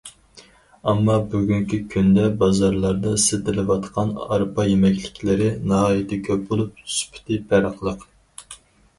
[0.91, 8.07] ئەمما بۈگۈنكى كۈندە بازارلاردا سېتىلىۋاتقان ئارپا يېمەكلىكلىرى ناھايىتى كۆپ بولۇپ سۈپىتى پەرقلىق.